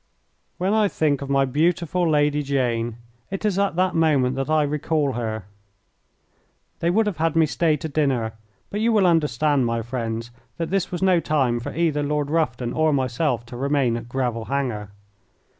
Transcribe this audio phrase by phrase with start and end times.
[0.57, 2.97] When I think of my beautiful Lady Jane
[3.29, 5.45] it is at that moment that I recall her.
[6.79, 8.33] They would have had me stay to dinner,
[8.71, 12.73] but you will understand, my friends, that this was no time for either Lord Rufton
[12.73, 14.89] or myself to remain at Gravel Hanger.